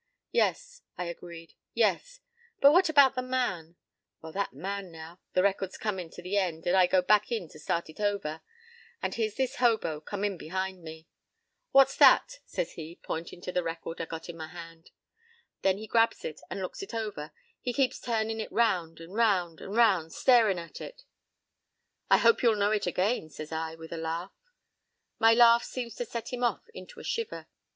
[0.31, 3.75] p> "Yes," I agreed, "yes.—But what about the man?"
[4.19, 5.19] "Well, that man, now.
[5.33, 8.41] The record's comin' to the end and I go back in to start it over.
[9.03, 11.07] And, here's this hobo, come in behind me.
[11.71, 14.89] "'What's that?' says he, pointin' to the record I got in my hand.
[15.61, 17.31] "Then he grabs it and looks it over.
[17.61, 21.03] He keeps turnin' it round and round and round, starin' at it.
[22.09, 24.31] "'I hope you'll know it again,' says I, with a laugh.
[25.19, 27.45] "My laugh seems to set him off into a shiver.